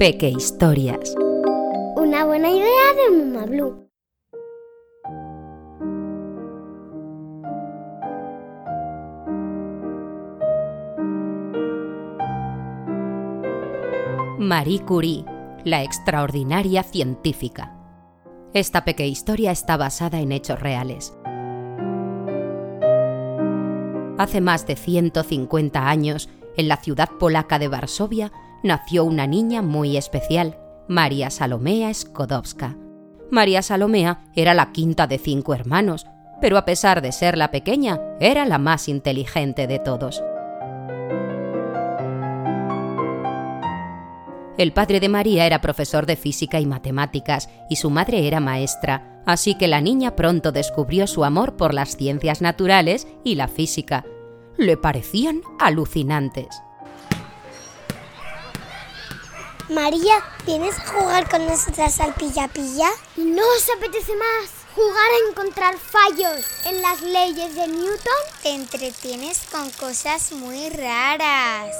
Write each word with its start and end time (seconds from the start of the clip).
Peque 0.00 0.30
Historias. 0.30 1.14
Una 1.94 2.24
buena 2.24 2.48
idea 2.48 2.94
de 2.96 3.18
Muma 3.18 3.44
Blue. 3.44 3.86
Marie 14.38 14.80
Curie, 14.86 15.26
la 15.64 15.82
extraordinaria 15.82 16.82
científica. 16.82 17.76
Esta 18.54 18.86
pequeña 18.86 19.10
historia 19.10 19.50
está 19.50 19.76
basada 19.76 20.20
en 20.20 20.32
hechos 20.32 20.58
reales. 20.58 21.12
Hace 24.16 24.40
más 24.40 24.66
de 24.66 24.76
150 24.76 25.90
años, 25.90 26.30
en 26.56 26.68
la 26.68 26.78
ciudad 26.78 27.10
polaca 27.18 27.58
de 27.58 27.68
Varsovia, 27.68 28.32
nació 28.62 29.04
una 29.04 29.26
niña 29.26 29.62
muy 29.62 29.96
especial, 29.96 30.58
María 30.88 31.30
Salomea 31.30 31.92
Skodowska. 31.94 32.76
María 33.30 33.62
Salomea 33.62 34.22
era 34.34 34.54
la 34.54 34.72
quinta 34.72 35.06
de 35.06 35.18
cinco 35.18 35.54
hermanos, 35.54 36.06
pero 36.40 36.58
a 36.58 36.64
pesar 36.64 37.02
de 37.02 37.12
ser 37.12 37.36
la 37.36 37.50
pequeña, 37.50 38.00
era 38.18 38.44
la 38.44 38.58
más 38.58 38.88
inteligente 38.88 39.66
de 39.66 39.78
todos. 39.78 40.22
El 44.58 44.72
padre 44.72 45.00
de 45.00 45.08
María 45.08 45.46
era 45.46 45.62
profesor 45.62 46.04
de 46.04 46.16
física 46.16 46.60
y 46.60 46.66
matemáticas 46.66 47.48
y 47.70 47.76
su 47.76 47.88
madre 47.88 48.26
era 48.26 48.40
maestra, 48.40 49.22
así 49.24 49.54
que 49.54 49.68
la 49.68 49.80
niña 49.80 50.16
pronto 50.16 50.52
descubrió 50.52 51.06
su 51.06 51.24
amor 51.24 51.56
por 51.56 51.72
las 51.72 51.96
ciencias 51.96 52.42
naturales 52.42 53.06
y 53.24 53.36
la 53.36 53.48
física. 53.48 54.04
Le 54.58 54.76
parecían 54.76 55.40
alucinantes. 55.58 56.48
María, 59.70 60.14
¿vienes 60.44 60.76
a 60.80 60.86
jugar 60.88 61.30
con 61.30 61.46
nosotras 61.46 62.00
al 62.00 62.12
pilla-pilla? 62.14 62.88
¿No 63.16 63.42
os 63.56 63.70
apetece 63.76 64.12
más 64.16 64.50
jugar 64.74 64.96
a 64.96 65.30
encontrar 65.30 65.76
fallos 65.76 66.44
en 66.66 66.82
las 66.82 67.00
leyes 67.02 67.54
de 67.54 67.68
Newton? 67.68 68.20
Te 68.42 68.52
entretienes 68.52 69.46
con 69.52 69.70
cosas 69.70 70.32
muy 70.32 70.70
raras. 70.70 71.72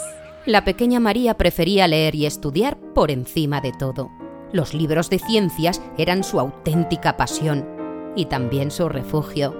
La 0.46 0.64
pequeña 0.64 1.00
María 1.00 1.36
prefería 1.36 1.88
leer 1.88 2.14
y 2.14 2.26
estudiar 2.26 2.78
por 2.94 3.10
encima 3.10 3.60
de 3.60 3.72
todo. 3.72 4.08
Los 4.52 4.72
libros 4.72 5.10
de 5.10 5.18
ciencias 5.18 5.82
eran 5.98 6.22
su 6.22 6.38
auténtica 6.38 7.16
pasión 7.16 8.12
y 8.14 8.26
también 8.26 8.70
su 8.70 8.88
refugio. 8.88 9.56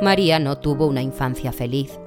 María 0.00 0.38
no 0.38 0.58
tuvo 0.58 0.86
una 0.86 1.02
infancia 1.02 1.50
feliz. 1.50 1.98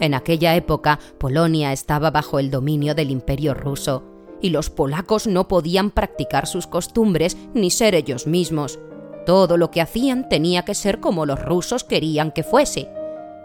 En 0.00 0.14
aquella 0.14 0.56
época, 0.56 0.98
Polonia 1.18 1.72
estaba 1.72 2.10
bajo 2.10 2.40
el 2.40 2.50
dominio 2.50 2.96
del 2.96 3.12
imperio 3.12 3.54
ruso 3.54 4.09
y 4.40 4.50
los 4.50 4.70
polacos 4.70 5.26
no 5.26 5.48
podían 5.48 5.90
practicar 5.90 6.46
sus 6.46 6.66
costumbres 6.66 7.36
ni 7.54 7.70
ser 7.70 7.94
ellos 7.94 8.26
mismos. 8.26 8.78
Todo 9.26 9.56
lo 9.56 9.70
que 9.70 9.80
hacían 9.80 10.28
tenía 10.28 10.64
que 10.64 10.74
ser 10.74 11.00
como 11.00 11.26
los 11.26 11.40
rusos 11.44 11.84
querían 11.84 12.32
que 12.32 12.42
fuese. 12.42 12.88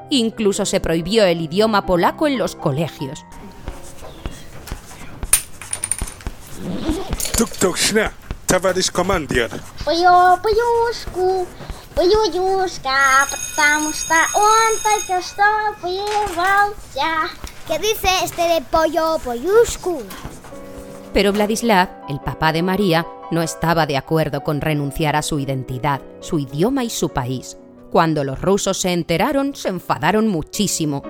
Incluso 0.09 0.65
se 0.65 0.79
prohibió 0.79 1.25
el 1.25 1.41
idioma 1.41 1.85
polaco 1.85 2.27
en 2.27 2.37
los 2.37 2.55
colegios. 2.55 3.25
¿Qué 17.67 17.79
dice 17.79 18.07
este 18.23 18.41
de 18.43 18.61
pollo 18.61 19.17
polluscu? 19.23 20.03
Pero 21.15 21.31
Vladislav, 21.31 21.87
el 22.09 22.19
papá 22.19 22.51
de 22.51 22.61
María, 22.61 23.07
no 23.31 23.41
estaba 23.41 23.85
de 23.85 23.95
acuerdo 23.95 24.43
con 24.43 24.59
renunciar 24.59 25.15
a 25.15 25.21
su 25.21 25.39
identidad, 25.39 26.01
su 26.19 26.39
idioma 26.39 26.83
y 26.83 26.89
su 26.89 27.07
país. 27.07 27.57
Cuando 27.89 28.25
los 28.25 28.41
rusos 28.41 28.81
se 28.81 28.91
enteraron, 28.91 29.55
se 29.55 29.69
enfadaron 29.69 30.27
muchísimo. 30.27 31.03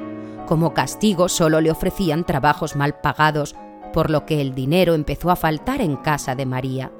Como 0.45 0.75
castigo 0.75 1.27
solo 1.27 1.59
le 1.59 1.71
ofrecían 1.71 2.23
trabajos 2.23 2.75
mal 2.75 3.01
pagados, 3.01 3.55
por 3.93 4.11
lo 4.11 4.27
que 4.27 4.41
el 4.41 4.53
dinero 4.53 4.93
empezó 4.93 5.31
a 5.31 5.35
faltar 5.35 5.81
en 5.81 5.95
casa 5.95 6.35
de 6.35 6.45
María. 6.45 6.91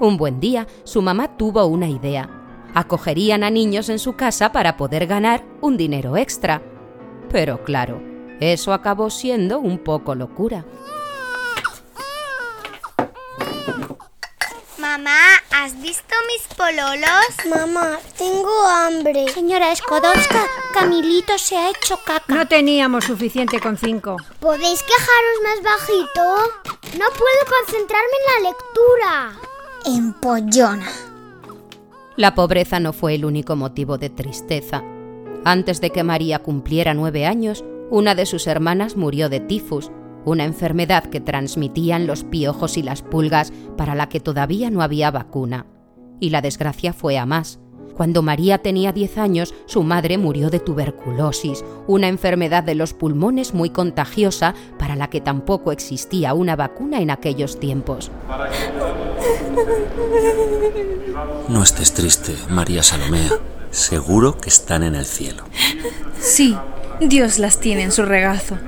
Un 0.00 0.16
buen 0.16 0.40
día, 0.40 0.66
su 0.82 1.02
mamá 1.02 1.36
tuvo 1.36 1.64
una 1.66 1.88
idea. 1.88 2.28
Acogerían 2.74 3.44
a 3.44 3.50
niños 3.50 3.88
en 3.88 4.00
su 4.00 4.14
casa 4.16 4.50
para 4.50 4.76
poder 4.76 5.06
ganar 5.06 5.44
un 5.60 5.76
dinero 5.76 6.16
extra. 6.16 6.60
Pero 7.30 7.62
claro, 7.62 8.02
eso 8.40 8.72
acabó 8.72 9.10
siendo 9.10 9.60
un 9.60 9.78
poco 9.78 10.16
locura. 10.16 10.64
Mamá, 14.96 15.20
¿has 15.50 15.78
visto 15.82 16.14
mis 16.26 16.56
pololos? 16.56 17.50
Mamá, 17.50 17.98
tengo 18.16 18.66
hambre. 18.66 19.28
Señora 19.28 19.76
Skodowska, 19.76 20.46
Camilito 20.72 21.36
se 21.36 21.54
ha 21.54 21.68
hecho 21.68 21.98
caca. 21.98 22.34
No 22.34 22.48
teníamos 22.48 23.04
suficiente 23.04 23.60
con 23.60 23.76
cinco. 23.76 24.16
¿Podéis 24.40 24.82
quejaros 24.82 25.36
más 25.44 25.62
bajito? 25.62 26.22
No 26.98 27.04
puedo 27.10 27.58
concentrarme 27.58 28.16
en 28.16 28.42
la 28.42 28.48
lectura. 28.48 29.32
Empollona. 29.84 30.90
La 32.16 32.34
pobreza 32.34 32.80
no 32.80 32.94
fue 32.94 33.16
el 33.16 33.26
único 33.26 33.54
motivo 33.54 33.98
de 33.98 34.08
tristeza. 34.08 34.82
Antes 35.44 35.82
de 35.82 35.90
que 35.90 36.04
María 36.04 36.38
cumpliera 36.38 36.94
nueve 36.94 37.26
años, 37.26 37.66
una 37.90 38.14
de 38.14 38.24
sus 38.24 38.46
hermanas 38.46 38.96
murió 38.96 39.28
de 39.28 39.40
tifus, 39.40 39.90
una 40.26 40.44
enfermedad 40.44 41.04
que 41.04 41.20
transmitían 41.20 42.06
los 42.06 42.24
piojos 42.24 42.76
y 42.76 42.82
las 42.82 43.00
pulgas 43.00 43.52
para 43.76 43.94
la 43.94 44.08
que 44.08 44.20
todavía 44.20 44.70
no 44.70 44.82
había 44.82 45.10
vacuna. 45.10 45.66
Y 46.20 46.30
la 46.30 46.42
desgracia 46.42 46.92
fue 46.92 47.16
a 47.16 47.24
más. 47.24 47.60
Cuando 47.96 48.20
María 48.20 48.58
tenía 48.58 48.92
10 48.92 49.16
años, 49.16 49.54
su 49.64 49.82
madre 49.82 50.18
murió 50.18 50.50
de 50.50 50.60
tuberculosis, 50.60 51.64
una 51.86 52.08
enfermedad 52.08 52.62
de 52.62 52.74
los 52.74 52.92
pulmones 52.92 53.54
muy 53.54 53.70
contagiosa 53.70 54.54
para 54.78 54.96
la 54.96 55.08
que 55.08 55.22
tampoco 55.22 55.72
existía 55.72 56.34
una 56.34 56.56
vacuna 56.56 57.00
en 57.00 57.10
aquellos 57.10 57.58
tiempos. 57.58 58.10
No 61.48 61.62
estés 61.62 61.94
triste, 61.94 62.34
María 62.50 62.82
Salomea. 62.82 63.30
Seguro 63.70 64.36
que 64.36 64.48
están 64.48 64.82
en 64.82 64.94
el 64.94 65.06
cielo. 65.06 65.44
Sí, 66.20 66.56
Dios 67.00 67.38
las 67.38 67.60
tiene 67.60 67.82
en 67.84 67.92
su 67.92 68.02
regazo. 68.04 68.58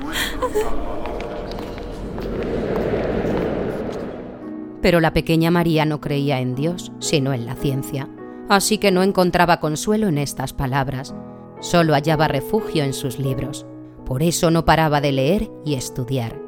Pero 4.81 5.01
la 5.01 5.13
pequeña 5.13 5.51
María 5.51 5.85
no 5.85 6.01
creía 6.01 6.41
en 6.41 6.55
Dios, 6.55 6.93
sino 6.99 7.33
en 7.33 7.47
la 7.47 7.55
ciencia, 7.55 8.09
así 8.49 8.79
que 8.79 8.91
no 8.91 9.03
encontraba 9.03 9.61
consuelo 9.61 10.09
en 10.09 10.19
estas 10.19 10.53
palabras, 10.53 11.15
solo 11.61 11.95
hallaba 11.95 12.29
refugio 12.29 12.85
en 12.85 12.95
sus 12.95 13.19
libros. 13.19 13.67
Por 14.07 14.23
eso 14.23 14.51
no 14.51 14.65
paraba 14.65 15.01
de 15.01 15.13
leer 15.13 15.51
y 15.65 15.75
estudiar. 15.75 16.41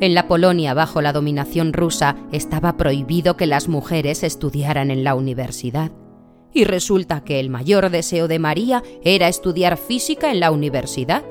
En 0.00 0.14
la 0.14 0.28
Polonia 0.28 0.74
bajo 0.74 1.00
la 1.00 1.12
dominación 1.12 1.72
rusa 1.72 2.16
estaba 2.32 2.76
prohibido 2.76 3.36
que 3.36 3.46
las 3.46 3.68
mujeres 3.68 4.22
estudiaran 4.22 4.90
en 4.90 5.04
la 5.04 5.14
universidad. 5.14 5.92
Y 6.52 6.64
resulta 6.64 7.24
que 7.24 7.40
el 7.40 7.48
mayor 7.48 7.90
deseo 7.90 8.28
de 8.28 8.38
María 8.38 8.82
era 9.02 9.28
estudiar 9.28 9.76
física 9.76 10.30
en 10.30 10.40
la 10.40 10.50
universidad. 10.50 11.24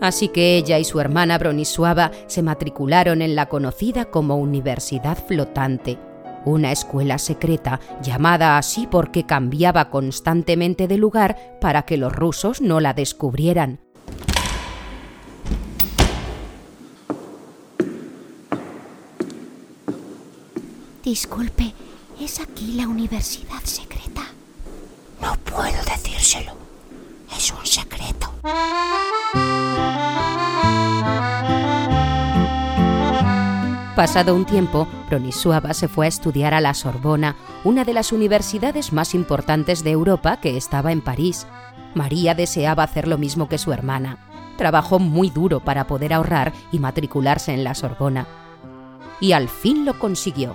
Así 0.00 0.28
que 0.28 0.56
ella 0.56 0.78
y 0.78 0.84
su 0.84 1.00
hermana 1.00 1.38
Bronisława 1.38 2.12
se 2.26 2.42
matricularon 2.42 3.22
en 3.22 3.34
la 3.34 3.48
conocida 3.48 4.04
como 4.06 4.36
Universidad 4.36 5.18
Flotante, 5.26 5.98
una 6.44 6.70
escuela 6.72 7.18
secreta 7.18 7.80
llamada 8.02 8.58
así 8.58 8.86
porque 8.86 9.26
cambiaba 9.26 9.90
constantemente 9.90 10.86
de 10.86 10.98
lugar 10.98 11.58
para 11.60 11.82
que 11.82 11.96
los 11.96 12.12
rusos 12.12 12.60
no 12.60 12.80
la 12.80 12.94
descubrieran. 12.94 13.80
Disculpe, 21.02 21.72
¿es 22.20 22.38
aquí 22.38 22.74
la 22.74 22.86
universidad 22.86 23.62
secreta? 23.64 24.22
No 25.22 25.34
puedo 25.36 25.82
decírselo. 25.84 26.52
Es 27.34 27.50
un 27.52 27.64
secreto. 27.64 28.30
Pasado 33.98 34.36
un 34.36 34.44
tiempo, 34.44 34.86
Bronisława 35.08 35.74
se 35.74 35.88
fue 35.88 36.06
a 36.06 36.08
estudiar 36.08 36.54
a 36.54 36.60
la 36.60 36.72
Sorbona, 36.72 37.34
una 37.64 37.84
de 37.84 37.92
las 37.92 38.12
universidades 38.12 38.92
más 38.92 39.12
importantes 39.12 39.82
de 39.82 39.90
Europa 39.90 40.36
que 40.36 40.56
estaba 40.56 40.92
en 40.92 41.00
París. 41.00 41.48
María 41.96 42.36
deseaba 42.36 42.84
hacer 42.84 43.08
lo 43.08 43.18
mismo 43.18 43.48
que 43.48 43.58
su 43.58 43.72
hermana. 43.72 44.18
Trabajó 44.56 45.00
muy 45.00 45.30
duro 45.30 45.58
para 45.58 45.88
poder 45.88 46.12
ahorrar 46.12 46.52
y 46.70 46.78
matricularse 46.78 47.52
en 47.52 47.64
la 47.64 47.74
Sorbona. 47.74 48.28
Y 49.20 49.32
al 49.32 49.48
fin 49.48 49.84
lo 49.84 49.98
consiguió. 49.98 50.54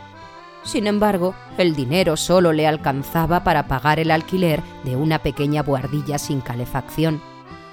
Sin 0.64 0.88
embargo, 0.88 1.36
el 1.58 1.76
dinero 1.76 2.16
solo 2.16 2.54
le 2.54 2.66
alcanzaba 2.66 3.44
para 3.44 3.68
pagar 3.68 4.00
el 4.00 4.12
alquiler 4.12 4.64
de 4.86 4.96
una 4.96 5.20
pequeña 5.20 5.64
buhardilla 5.64 6.18
sin 6.18 6.40
calefacción. 6.40 7.22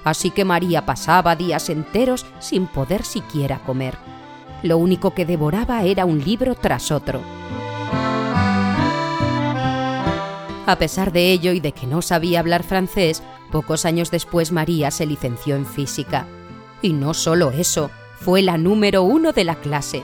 Así 0.03 0.33
que 0.33 0.45
María 0.45 0.85
pasaba 0.85 1.37
días 1.37 1.71
enteros 1.71 2.27
sin 2.41 2.67
poder 2.67 3.05
siquiera 3.05 3.61
comer. 3.61 3.97
Lo 4.63 4.79
único 4.79 5.13
que 5.13 5.25
devoraba 5.25 5.83
era 5.85 6.05
un 6.05 6.23
libro 6.23 6.55
tras 6.55 6.91
otro. 6.91 7.21
A 10.67 10.77
pesar 10.79 11.13
de 11.13 11.33
ello 11.33 11.53
y 11.53 11.61
de 11.61 11.73
que 11.73 11.87
no 11.87 12.01
sabía 12.03 12.41
hablar 12.41 12.63
francés, 12.63 13.23
pocos 13.51 13.85
años 13.85 14.11
después 14.11 14.53
María 14.53 14.91
se 14.91 15.07
licenció 15.07 15.57
en 15.57 15.67
física. 15.67 16.27
Y 16.83 16.93
no 16.93 17.15
solo 17.15 17.51
eso, 17.51 17.91
fue 18.21 18.43
la 18.43 18.57
número 18.57 19.03
uno 19.03 19.33
de 19.33 19.45
la 19.45 19.57
clase. 19.57 20.03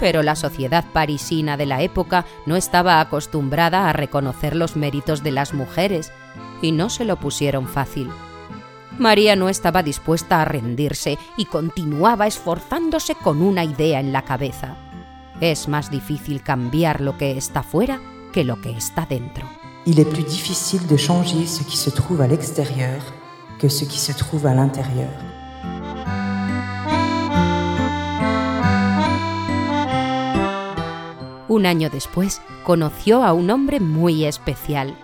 Pero 0.00 0.22
la 0.22 0.36
sociedad 0.36 0.84
parisina 0.92 1.56
de 1.56 1.66
la 1.66 1.82
época 1.82 2.24
no 2.46 2.56
estaba 2.56 3.00
acostumbrada 3.00 3.88
a 3.88 3.92
reconocer 3.92 4.56
los 4.56 4.76
méritos 4.76 5.22
de 5.22 5.32
las 5.32 5.52
mujeres, 5.52 6.12
y 6.62 6.72
no 6.72 6.88
se 6.88 7.04
lo 7.04 7.16
pusieron 7.16 7.68
fácil. 7.68 8.10
María 8.98 9.34
no 9.34 9.48
estaba 9.48 9.82
dispuesta 9.82 10.40
a 10.40 10.44
rendirse 10.44 11.18
y 11.36 11.46
continuaba 11.46 12.26
esforzándose 12.26 13.14
con 13.16 13.42
una 13.42 13.64
idea 13.64 13.98
en 13.98 14.12
la 14.12 14.22
cabeza. 14.22 14.76
Es 15.40 15.68
más 15.68 15.90
difícil 15.90 16.42
cambiar 16.42 17.00
lo 17.00 17.18
que 17.18 17.36
está 17.36 17.62
fuera 17.62 18.00
que 18.32 18.44
lo 18.44 18.60
que 18.60 18.70
está 18.70 19.06
dentro. 19.06 19.48
Il 19.86 19.98
est 19.98 20.08
plus 20.08 20.24
difficile 20.24 20.86
de 20.86 20.96
changer 20.96 21.46
ce 21.46 21.64
qui 21.64 21.76
se 21.76 21.90
trouve 21.90 22.22
à 22.22 22.28
l'extérieur 22.28 23.02
que 23.58 23.68
ce 23.68 23.84
qui 23.84 23.98
se 23.98 24.12
trouve 24.12 24.46
à 24.46 24.54
l'intérieur. 24.54 25.10
Un 31.48 31.66
año 31.66 31.90
después, 31.90 32.40
conoció 32.64 33.22
a 33.22 33.32
un 33.32 33.50
hombre 33.50 33.78
muy 33.78 34.24
especial, 34.24 34.94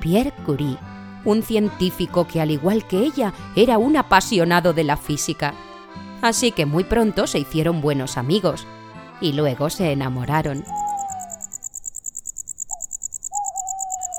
Pierre 0.00 0.32
Curie, 0.46 0.78
un 1.24 1.42
científico 1.42 2.26
que 2.26 2.40
al 2.40 2.50
igual 2.50 2.86
que 2.86 2.98
ella 2.98 3.32
era 3.56 3.78
un 3.78 3.96
apasionado 3.96 4.72
de 4.72 4.84
la 4.84 4.96
física. 4.96 5.54
Así 6.22 6.52
que 6.52 6.66
muy 6.66 6.84
pronto 6.84 7.26
se 7.26 7.38
hicieron 7.38 7.80
buenos 7.80 8.16
amigos 8.16 8.66
y 9.20 9.32
luego 9.32 9.70
se 9.70 9.92
enamoraron. 9.92 10.64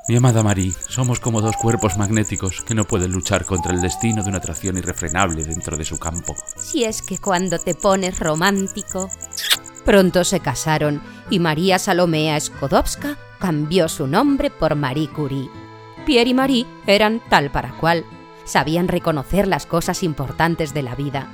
Mi 0.08 0.18
amada 0.18 0.44
Marie, 0.44 0.74
somos 0.90 1.20
como 1.20 1.42
dos 1.42 1.56
cuerpos 1.56 1.98
magnéticos 1.98 2.64
que 2.64 2.76
no 2.76 2.86
pueden 2.86 3.12
luchar 3.12 3.46
contra 3.46 3.72
el 3.72 3.82
destino 3.82 4.24
de 4.24 4.30
una 4.30 4.40
atracción 4.40 4.78
irrefrenable 4.78 5.44
dentro 5.44 5.78
de 5.78 5.86
su 5.86 6.00
campo. 6.00 6.36
Si 6.58 6.84
es 6.84 7.02
que 7.02 7.18
cuando 7.18 7.60
te 7.60 7.76
pones 7.76 8.20
romántico. 8.20 9.10
Pronto 9.86 10.24
se 10.24 10.40
casaron 10.40 11.02
y 11.30 11.40
María 11.40 11.80
Salomea 11.80 12.40
Skodowska 12.40 13.18
cambió 13.40 13.88
su 13.90 14.06
nombre 14.06 14.52
por 14.52 14.76
Marie 14.76 15.10
Curie. 15.10 15.50
Pierre 16.06 16.30
y 16.30 16.34
Marie 16.34 16.66
eran 16.88 17.22
tal 17.30 17.52
para 17.52 17.72
cual. 17.78 18.06
Sabían 18.44 18.88
reconocer 18.88 19.48
las 19.48 19.66
cosas 19.66 20.04
importantes 20.04 20.74
de 20.74 20.82
la 20.82 20.96
vida. 20.96 21.30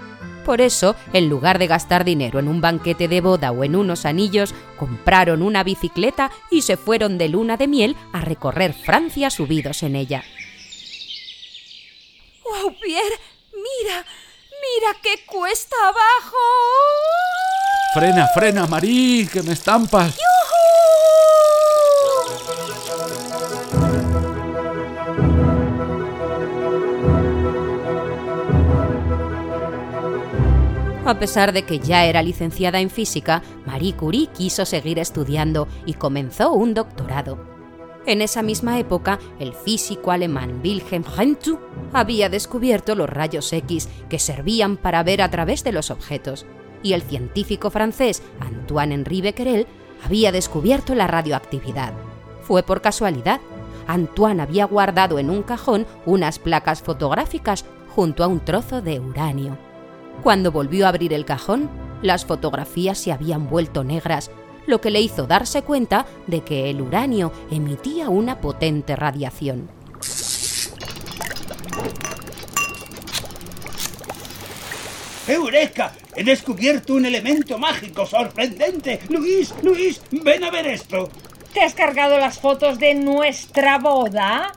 Por 0.45 0.61
eso, 0.61 0.95
en 1.11 1.27
lugar 1.27 1.59
de 1.59 1.67
gastar 1.67 2.05
dinero 2.05 2.39
en 2.39 2.47
un 2.47 2.61
banquete 2.61 3.07
de 3.07 3.19
boda 3.19 3.51
o 3.51 3.65
en 3.65 3.75
unos 3.75 4.05
anillos, 4.05 4.53
compraron 4.77 5.41
una 5.41 5.63
bicicleta 5.63 6.31
y 6.49 6.61
se 6.61 6.77
fueron 6.77 7.17
de 7.17 7.27
luna 7.27 7.57
de 7.57 7.67
miel 7.67 7.97
a 8.13 8.21
recorrer 8.21 8.73
Francia 8.73 9.29
subidos 9.29 9.83
en 9.83 9.97
ella. 9.97 10.23
¡Wow, 12.45 12.73
Pierre! 12.81 13.19
¡Mira! 13.51 14.05
¡Mira 14.05 14.99
qué 15.03 15.25
cuesta 15.25 15.75
abajo! 15.83 16.37
Frena, 17.93 18.27
frena, 18.33 18.67
Marie, 18.67 19.27
que 19.27 19.43
me 19.43 19.53
estampas. 19.53 20.17
A 31.07 31.19
pesar 31.19 31.53
de 31.53 31.63
que 31.63 31.79
ya 31.79 32.03
era 32.03 32.21
licenciada 32.21 32.81
en 32.81 32.89
física, 32.89 33.41
Marie 33.65 33.93
Curie 33.93 34.27
quiso 34.27 34.65
seguir 34.65 34.99
estudiando 34.99 35.69
y 35.85 35.93
comenzó 35.93 36.51
un 36.51 36.73
doctorado. 36.73 37.39
En 38.05 38.21
esa 38.21 38.41
misma 38.41 38.77
época, 38.77 39.17
el 39.39 39.53
físico 39.53 40.11
alemán 40.11 40.59
Wilhelm 40.61 41.05
Röntgen 41.05 41.59
había 41.93 42.27
descubierto 42.27 42.93
los 42.93 43.09
rayos 43.09 43.53
X 43.53 43.87
que 44.09 44.19
servían 44.19 44.75
para 44.75 45.01
ver 45.01 45.21
a 45.21 45.31
través 45.31 45.63
de 45.63 45.71
los 45.71 45.91
objetos, 45.91 46.45
y 46.83 46.91
el 46.91 47.01
científico 47.03 47.69
francés 47.69 48.21
Antoine-Henri 48.41 49.21
Becquerel 49.21 49.65
había 50.03 50.33
descubierto 50.33 50.93
la 50.93 51.07
radioactividad. 51.07 51.93
Fue 52.41 52.63
por 52.63 52.81
casualidad. 52.81 53.39
Antoine 53.87 54.41
había 54.41 54.65
guardado 54.65 55.19
en 55.19 55.29
un 55.29 55.41
cajón 55.43 55.87
unas 56.05 56.37
placas 56.37 56.81
fotográficas 56.81 57.63
junto 57.95 58.25
a 58.25 58.27
un 58.27 58.41
trozo 58.41 58.81
de 58.81 58.99
uranio. 58.99 59.66
Cuando 60.23 60.51
volvió 60.51 60.85
a 60.85 60.89
abrir 60.89 61.13
el 61.13 61.25
cajón, 61.25 61.69
las 62.01 62.25
fotografías 62.25 62.97
se 62.97 63.11
habían 63.11 63.49
vuelto 63.49 63.83
negras, 63.83 64.31
lo 64.65 64.81
que 64.81 64.91
le 64.91 65.01
hizo 65.01 65.25
darse 65.25 65.61
cuenta 65.61 66.05
de 66.27 66.41
que 66.41 66.69
el 66.69 66.81
uranio 66.81 67.31
emitía 67.49 68.09
una 68.09 68.41
potente 68.41 68.95
radiación. 68.95 69.69
¡Eureka! 75.27 75.93
He 76.15 76.23
descubierto 76.23 76.93
un 76.93 77.05
elemento 77.05 77.57
mágico 77.57 78.05
sorprendente. 78.05 79.01
Luis, 79.09 79.53
Luis, 79.61 80.01
ven 80.11 80.43
a 80.43 80.51
ver 80.51 80.67
esto. 80.67 81.09
¿Te 81.53 81.61
has 81.61 81.73
cargado 81.73 82.17
las 82.17 82.39
fotos 82.39 82.79
de 82.79 82.95
nuestra 82.95 83.77
boda? 83.77 84.53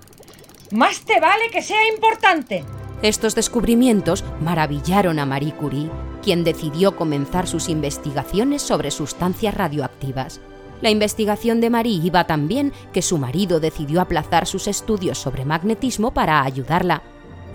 Más 0.70 1.00
te 1.00 1.18
vale 1.18 1.50
que 1.50 1.62
sea 1.62 1.86
importante. 1.92 2.64
Estos 3.02 3.34
descubrimientos 3.34 4.24
maravillaron 4.42 5.18
a 5.18 5.24
Marie 5.24 5.54
Curie, 5.54 5.90
quien 6.22 6.44
decidió 6.44 6.96
comenzar 6.96 7.46
sus 7.46 7.70
investigaciones 7.70 8.60
sobre 8.60 8.90
sustancias 8.90 9.54
radioactivas. 9.54 10.40
La 10.82 10.90
investigación 10.90 11.62
de 11.62 11.70
Marie 11.70 12.00
iba 12.02 12.24
tan 12.24 12.46
bien 12.46 12.74
que 12.92 13.00
su 13.00 13.16
marido 13.16 13.58
decidió 13.58 14.02
aplazar 14.02 14.46
sus 14.46 14.68
estudios 14.68 15.16
sobre 15.16 15.46
magnetismo 15.46 16.12
para 16.12 16.42
ayudarla. 16.42 17.02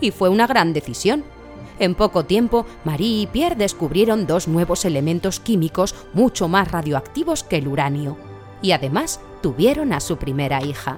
Y 0.01 0.09
fue 0.09 0.30
una 0.30 0.47
gran 0.47 0.74
decisión. 0.74 1.24
En 1.77 1.94
poco 1.94 2.25
tiempo, 2.25 2.65
Marie 2.83 3.21
y 3.21 3.27
Pierre 3.27 3.56
descubrieron 3.56 4.25
dos 4.25 4.48
nuevos 4.48 4.83
elementos 4.83 5.39
químicos 5.39 5.94
mucho 6.13 6.48
más 6.48 6.71
radioactivos 6.71 7.44
que 7.44 7.57
el 7.57 7.68
uranio. 7.68 8.18
Y 8.63 8.71
además 8.71 9.19
tuvieron 9.44 9.94
a 9.94 10.00
su 10.00 10.18
primera 10.18 10.63
hija. 10.63 10.98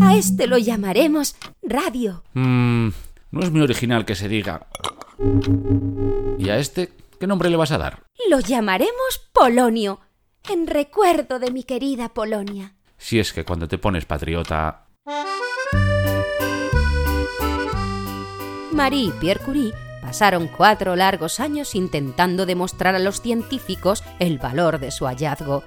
A 0.00 0.16
este 0.16 0.46
lo 0.46 0.58
llamaremos 0.58 1.36
radio. 1.62 2.22
Mmm, 2.34 2.88
no 3.30 3.40
es 3.40 3.50
muy 3.50 3.60
original 3.60 4.04
que 4.04 4.14
se 4.14 4.28
diga. 4.28 4.66
¿Y 6.38 6.48
a 6.48 6.58
este 6.58 6.92
qué 7.18 7.26
nombre 7.26 7.50
le 7.50 7.56
vas 7.56 7.72
a 7.72 7.78
dar? 7.78 8.02
Lo 8.30 8.40
llamaremos 8.40 9.30
Polonio, 9.32 10.00
en 10.50 10.66
recuerdo 10.66 11.38
de 11.38 11.50
mi 11.50 11.64
querida 11.64 12.10
Polonia. 12.10 12.74
Si 12.98 13.18
es 13.18 13.32
que 13.32 13.44
cuando 13.44 13.68
te 13.68 13.78
pones 13.78 14.04
patriota... 14.04 14.86
Marie 18.72 19.04
y 19.04 19.10
Pierre 19.12 19.42
Curie 19.42 19.72
pasaron 20.02 20.48
cuatro 20.48 20.96
largos 20.96 21.40
años 21.40 21.74
intentando 21.74 22.46
demostrar 22.46 22.94
a 22.94 22.98
los 22.98 23.20
científicos 23.20 24.04
el 24.18 24.38
valor 24.38 24.78
de 24.78 24.90
su 24.90 25.06
hallazgo. 25.06 25.64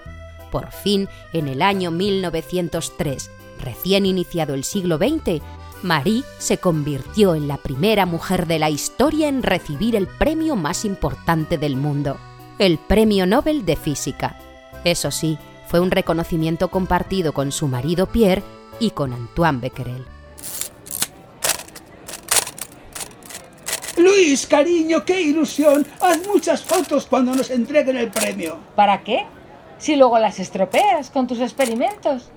Por 0.52 0.72
fin, 0.72 1.08
en 1.34 1.48
el 1.48 1.62
año 1.62 1.92
1903, 1.92 3.30
recién 3.60 4.06
iniciado 4.06 4.54
el 4.54 4.64
siglo 4.64 4.98
XX, 4.98 5.42
Marie 5.82 6.24
se 6.40 6.58
convirtió 6.58 7.36
en 7.36 7.48
la 7.48 7.58
primera 7.58 8.06
mujer 8.06 8.48
de 8.48 8.60
la 8.60 8.70
historia 8.70 9.28
en 9.28 9.44
recibir 9.44 9.96
el 9.96 10.08
premio 10.08 10.56
más 10.56 10.84
importante 10.84 11.58
del 11.58 11.76
mundo, 11.76 12.18
el 12.58 12.78
Premio 12.78 13.26
Nobel 13.26 13.66
de 13.66 13.76
Física. 13.76 14.38
Eso 14.84 15.12
sí, 15.12 15.38
fue 15.68 15.80
un 15.80 15.92
reconocimiento 15.92 16.70
compartido 16.70 17.34
con 17.34 17.52
su 17.52 17.68
marido 17.68 18.08
Pierre 18.08 18.44
y 18.80 18.92
con 18.92 19.14
Antoine 19.14 19.62
Becquerel. 19.62 20.06
Luis, 23.98 24.48
cariño, 24.48 25.04
qué 25.06 25.22
ilusión. 25.22 25.86
Haz 26.02 26.26
muchas 26.28 26.64
fotos 26.64 27.06
cuando 27.06 27.36
nos 27.36 27.50
entreguen 27.50 27.98
el 27.98 28.10
premio. 28.10 28.58
¿Para 28.76 29.04
qué? 29.04 29.26
Si 29.80 29.96
luego 29.96 30.20
las 30.20 30.40
estropeas 30.40 31.10
con 31.10 31.26
tus 31.26 31.40
experimentos. 31.40 32.30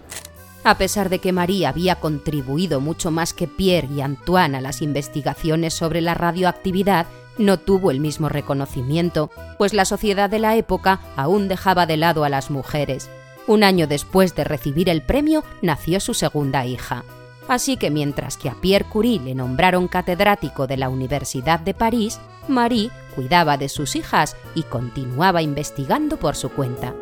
A 0.64 0.78
pesar 0.78 1.08
de 1.08 1.18
que 1.18 1.32
María 1.32 1.70
había 1.70 1.96
contribuido 1.96 2.80
mucho 2.80 3.10
más 3.10 3.34
que 3.34 3.48
Pierre 3.48 3.88
y 3.92 4.00
Antoine 4.00 4.56
a 4.56 4.60
las 4.60 4.80
investigaciones 4.80 5.74
sobre 5.74 6.00
la 6.00 6.14
radioactividad, 6.14 7.06
no 7.36 7.58
tuvo 7.58 7.90
el 7.90 7.98
mismo 7.98 8.28
reconocimiento, 8.28 9.30
pues 9.58 9.74
la 9.74 9.84
sociedad 9.84 10.30
de 10.30 10.38
la 10.38 10.54
época 10.56 11.00
aún 11.16 11.48
dejaba 11.48 11.86
de 11.86 11.96
lado 11.96 12.22
a 12.24 12.28
las 12.28 12.50
mujeres. 12.50 13.10
Un 13.48 13.64
año 13.64 13.88
después 13.88 14.36
de 14.36 14.44
recibir 14.44 14.88
el 14.88 15.02
premio 15.02 15.42
nació 15.62 15.98
su 15.98 16.14
segunda 16.14 16.64
hija. 16.64 17.04
Así 17.48 17.76
que 17.76 17.90
mientras 17.90 18.36
que 18.36 18.48
a 18.48 18.54
Pierre 18.54 18.84
Curie 18.84 19.18
le 19.18 19.34
nombraron 19.34 19.88
catedrático 19.88 20.68
de 20.68 20.76
la 20.76 20.88
Universidad 20.88 21.58
de 21.58 21.74
París, 21.74 22.20
Marie 22.46 22.90
cuidaba 23.16 23.56
de 23.56 23.68
sus 23.68 23.96
hijas 23.96 24.36
y 24.54 24.62
continuaba 24.62 25.42
investigando 25.42 26.18
por 26.18 26.36
su 26.36 26.50
cuenta. 26.50 26.94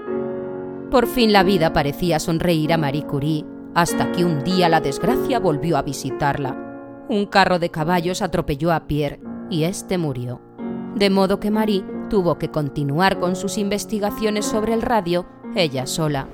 Por 0.91 1.07
fin 1.07 1.33
la 1.33 1.45
vida 1.45 1.73
parecía 1.73 2.19
sonreír 2.19 2.73
a 2.73 2.77
Marie 2.77 3.07
Curie, 3.07 3.45
hasta 3.77 4.11
que 4.11 4.25
un 4.25 4.43
día 4.43 4.69
la 4.69 4.81
desgracia 4.81 5.39
volvió 5.39 5.77
a 5.77 5.83
visitarla. 5.83 6.57
Un 7.09 7.27
carro 7.27 7.61
de 7.61 7.71
caballos 7.71 8.23
atropelló 8.23 8.73
a 8.73 8.89
Pierre 8.89 9.21
y 9.49 9.63
éste 9.65 9.99
murió. 9.99 10.41
De 10.97 11.09
modo 11.09 11.39
que 11.39 11.53
Marie 11.53 11.85
tuvo 12.09 12.39
que 12.39 12.51
continuar 12.51 13.21
con 13.21 13.37
sus 13.37 13.57
investigaciones 13.57 14.47
sobre 14.47 14.75
el 14.75 14.83
radio 14.83 15.27
ella 15.55 15.87
sola. 15.87 16.27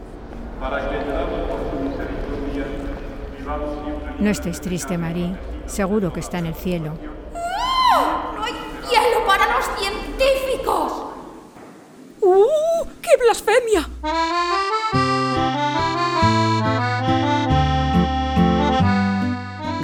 No 4.19 4.31
estés 4.31 4.63
triste, 4.63 4.97
Marie. 4.97 5.37
Seguro 5.67 6.15
que 6.15 6.21
está 6.21 6.39
en 6.39 6.47
el 6.47 6.55
cielo. 6.55 6.95
¡No 7.35 8.43
hay 8.43 8.55
cielo 8.89 9.27
para 9.27 9.55
los 9.55 9.67
científicos! 9.79 10.93
¡Uh! 12.23 12.87
¡Qué 13.03 13.11
blasfemia! 13.23 13.96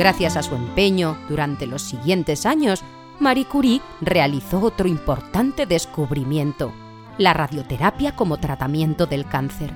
Gracias 0.02 0.36
a 0.36 0.42
su 0.42 0.56
empeño 0.56 1.16
durante 1.28 1.66
los 1.68 1.80
siguientes 1.80 2.44
años, 2.44 2.82
Marie 3.20 3.44
Curie 3.44 3.80
realizó 4.00 4.58
otro 4.60 4.88
importante 4.88 5.64
descubrimiento, 5.64 6.72
la 7.18 7.32
radioterapia 7.32 8.16
como 8.16 8.38
tratamiento 8.38 9.06
del 9.06 9.26
cáncer. 9.26 9.72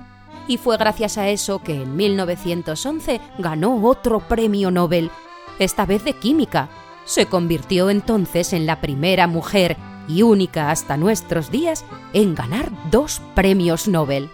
Y 0.48 0.56
fue 0.56 0.78
gracias 0.78 1.16
a 1.16 1.28
eso 1.28 1.62
que 1.62 1.82
en 1.82 1.94
1911 1.94 3.20
ganó 3.38 3.80
otro 3.84 4.18
premio 4.18 4.72
Nobel, 4.72 5.12
esta 5.60 5.86
vez 5.86 6.02
de 6.04 6.14
química. 6.14 6.70
Se 7.04 7.26
convirtió 7.26 7.88
entonces 7.88 8.52
en 8.52 8.66
la 8.66 8.80
primera 8.80 9.28
mujer 9.28 9.76
y 10.08 10.22
única 10.22 10.72
hasta 10.72 10.96
nuestros 10.96 11.52
días 11.52 11.84
en 12.12 12.34
ganar 12.34 12.70
dos 12.90 13.22
premios 13.36 13.86
Nobel. 13.86 14.28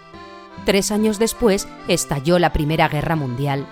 Tres 0.65 0.93
años 0.93 1.19
después 1.19 1.67
estalló 1.89 2.39
la 2.39 2.53
Primera 2.53 2.89
Guerra 2.89 3.17
Mundial. 3.17 3.67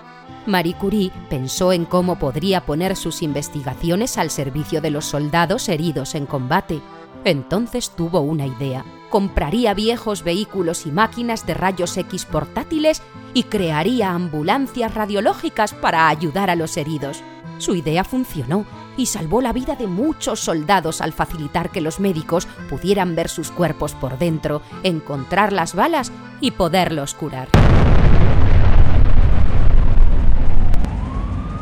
Marie 0.45 0.75
Curie 0.75 1.11
pensó 1.29 1.71
en 1.71 1.85
cómo 1.85 2.19
podría 2.19 2.65
poner 2.65 2.97
sus 2.97 3.21
investigaciones 3.21 4.17
al 4.17 4.29
servicio 4.29 4.81
de 4.81 4.91
los 4.91 5.05
soldados 5.05 5.69
heridos 5.69 6.15
en 6.15 6.25
combate. 6.25 6.81
Entonces 7.23 7.91
tuvo 7.91 8.19
una 8.19 8.45
idea. 8.45 8.83
Compraría 9.09 9.73
viejos 9.73 10.23
vehículos 10.23 10.85
y 10.85 10.91
máquinas 10.91 11.45
de 11.45 11.53
rayos 11.53 11.95
X 11.95 12.25
portátiles 12.25 13.01
y 13.33 13.43
crearía 13.43 14.11
ambulancias 14.11 14.93
radiológicas 14.93 15.73
para 15.73 16.09
ayudar 16.09 16.49
a 16.49 16.55
los 16.55 16.75
heridos. 16.75 17.23
Su 17.57 17.75
idea 17.75 18.03
funcionó 18.03 18.65
y 19.01 19.07
salvó 19.07 19.41
la 19.41 19.51
vida 19.51 19.75
de 19.75 19.87
muchos 19.87 20.39
soldados 20.39 21.01
al 21.01 21.11
facilitar 21.11 21.71
que 21.71 21.81
los 21.81 21.99
médicos 21.99 22.47
pudieran 22.69 23.15
ver 23.15 23.29
sus 23.29 23.49
cuerpos 23.49 23.93
por 23.95 24.19
dentro, 24.19 24.61
encontrar 24.83 25.51
las 25.53 25.73
balas 25.73 26.11
y 26.39 26.51
poderlos 26.51 27.15
curar. 27.15 27.47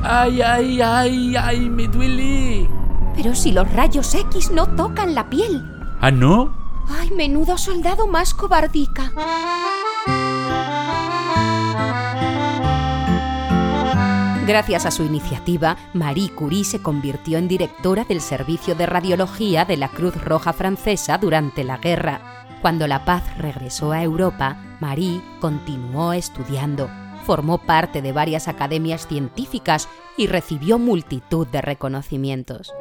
¡Ay, 0.04 0.42
ay, 0.42 0.82
ay, 0.82 1.36
ay, 1.38 1.70
me 1.70 1.88
duele! 1.88 2.70
Pero 3.16 3.34
si 3.34 3.54
los 3.54 3.72
rayos 3.72 4.14
X 4.14 4.52
no 4.52 4.68
tocan 4.76 5.16
la 5.16 5.30
piel. 5.30 5.64
¿Ah, 6.02 6.12
no? 6.12 6.54
¡Ay, 6.90 7.12
menudo 7.12 7.58
soldado 7.58 8.08
más 8.08 8.34
cobardica! 8.34 9.14
Gracias 14.50 14.88
a 14.88 14.90
su 14.90 15.04
iniciativa, 15.04 15.78
Marie 15.94 16.32
Curie 16.32 16.64
se 16.64 16.82
convirtió 16.82 17.38
en 17.38 17.48
directora 17.48 18.04
del 18.04 18.20
Servicio 18.20 18.74
de 18.74 18.88
Radiología 18.88 19.64
de 19.64 19.78
la 19.78 19.90
Cruz 19.90 20.20
Roja 20.20 20.54
Francesa 20.54 21.20
durante 21.20 21.64
la 21.64 21.78
guerra. 21.78 22.48
Cuando 22.60 22.88
la 22.88 23.06
paz 23.06 23.22
regresó 23.38 23.92
a 23.92 24.02
Europa, 24.02 24.58
Marie 24.80 25.22
continuó 25.40 26.14
estudiando, 26.14 26.90
formó 27.28 27.60
parte 27.60 28.02
de 28.02 28.12
varias 28.12 28.48
academias 28.48 29.06
científicas 29.06 29.88
y 30.18 30.26
recibió 30.26 30.80
multitud 30.80 31.46
de 31.46 31.62
reconocimientos. 31.62 32.74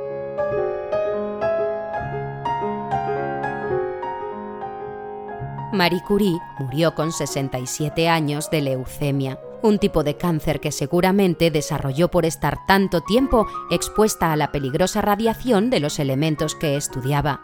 Marie 5.74 6.02
Curie 6.08 6.38
murió 6.58 6.94
con 6.94 7.12
67 7.12 8.08
años 8.08 8.48
de 8.50 8.62
leucemia, 8.62 9.38
un 9.62 9.78
tipo 9.78 10.04
de 10.04 10.16
cáncer 10.16 10.60
que 10.60 10.72
seguramente 10.72 11.50
desarrolló 11.50 12.10
por 12.10 12.24
estar 12.24 12.66
tanto 12.66 13.00
tiempo 13.00 13.46
expuesta 13.70 14.32
a 14.32 14.36
la 14.36 14.52
peligrosa 14.52 15.00
radiación 15.00 15.70
de 15.70 15.80
los 15.80 15.98
elementos 15.98 16.54
que 16.54 16.76
estudiaba. 16.76 17.42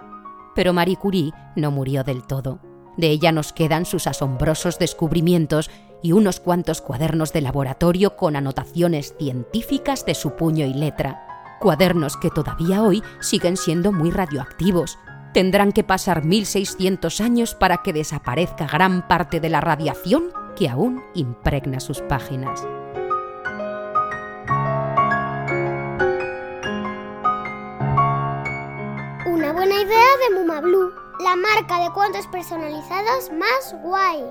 Pero 0.55 0.73
Marie 0.73 0.97
Curie 0.97 1.33
no 1.57 1.71
murió 1.71 2.05
del 2.05 2.23
todo. 2.23 2.61
De 2.97 3.09
ella 3.09 3.33
nos 3.33 3.53
quedan 3.53 3.87
sus 3.87 4.07
asombrosos 4.07 4.79
descubrimientos 4.79 5.71
y 6.03 6.13
unos 6.13 6.39
cuantos 6.39 6.81
cuadernos 6.81 7.33
de 7.33 7.41
laboratorio 7.41 8.17
con 8.17 8.37
anotaciones 8.37 9.15
científicas 9.19 10.07
de 10.07 10.15
su 10.15 10.37
puño 10.37 10.67
y 10.67 10.75
letra. 10.75 11.57
Cuadernos 11.61 12.17
que 12.17 12.31
todavía 12.31 12.83
hoy 12.83 13.03
siguen 13.21 13.57
siendo 13.57 13.91
muy 13.91 14.11
radioactivos, 14.11 14.99
tendrán 15.33 15.73
que 15.73 15.83
pasar 15.83 16.25
1600 16.25 17.21
años 17.21 17.55
para 17.55 17.79
que 17.79 17.93
desaparezca 17.93 18.67
gran 18.67 19.09
parte 19.09 19.41
de 19.41 19.49
la 19.49 19.61
radiación 19.61 20.44
que 20.55 20.69
aún 20.69 21.03
impregna 21.15 21.81
sus 21.81 22.01
páginas. 22.03 22.63
Una 29.27 29.53
buena 29.53 29.81
idea 29.81 30.07
de 30.29 30.35
Muma 30.39 30.61
Blue, 30.61 30.93
la 31.21 31.37
marca 31.37 31.83
de 31.83 31.93
cuentos 31.93 32.27
personalizados 32.29 33.31
más 33.33 33.75
guay. 33.83 34.25